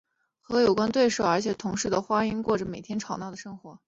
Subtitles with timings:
[0.41, 3.77] 和有对手关系而且是同室的花音过着每天争吵的生活。